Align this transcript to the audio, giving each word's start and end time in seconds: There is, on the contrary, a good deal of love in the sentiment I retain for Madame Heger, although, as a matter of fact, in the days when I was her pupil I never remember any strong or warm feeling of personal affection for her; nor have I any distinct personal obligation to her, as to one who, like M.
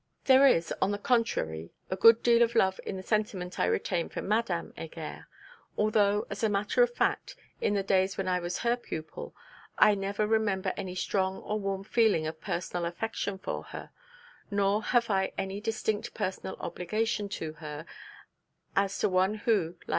There 0.25 0.47
is, 0.47 0.73
on 0.81 0.89
the 0.89 0.97
contrary, 0.97 1.73
a 1.91 1.95
good 1.95 2.23
deal 2.23 2.41
of 2.41 2.55
love 2.55 2.79
in 2.87 2.97
the 2.97 3.03
sentiment 3.03 3.59
I 3.59 3.67
retain 3.67 4.09
for 4.09 4.23
Madame 4.23 4.73
Heger, 4.75 5.27
although, 5.77 6.25
as 6.31 6.43
a 6.43 6.49
matter 6.49 6.81
of 6.81 6.91
fact, 6.91 7.35
in 7.61 7.75
the 7.75 7.83
days 7.83 8.17
when 8.17 8.27
I 8.27 8.39
was 8.39 8.57
her 8.57 8.75
pupil 8.75 9.35
I 9.77 9.93
never 9.93 10.25
remember 10.25 10.73
any 10.75 10.95
strong 10.95 11.37
or 11.43 11.59
warm 11.59 11.83
feeling 11.83 12.25
of 12.25 12.41
personal 12.41 12.85
affection 12.85 13.37
for 13.37 13.61
her; 13.65 13.91
nor 14.49 14.81
have 14.81 15.11
I 15.11 15.33
any 15.37 15.61
distinct 15.61 16.15
personal 16.15 16.55
obligation 16.59 17.29
to 17.37 17.53
her, 17.61 17.85
as 18.75 18.97
to 18.97 19.07
one 19.07 19.35
who, 19.35 19.75
like 19.87 19.89
M. 19.89 19.89